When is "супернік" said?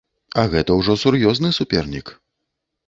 1.61-2.17